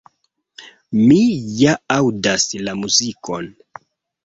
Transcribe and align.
Mi 1.01 1.17
ja 1.59 1.75
aŭdas 1.97 2.49
la 2.69 2.77
muzikon!”. 2.83 3.49